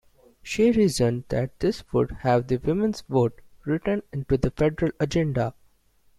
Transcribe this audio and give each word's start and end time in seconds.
She 0.41 0.71
reasoned 0.71 1.25
that 1.29 1.59
this 1.59 1.83
would 1.93 2.09
have 2.21 2.47
the 2.47 2.57
women's 2.57 3.01
vote 3.01 3.39
written 3.65 4.01
into 4.11 4.35
the 4.35 4.49
Federal 4.49 4.91
agenda. 4.99 5.53